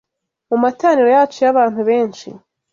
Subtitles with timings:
[0.49, 2.27] Mu materaniro yacu y’abantu benshi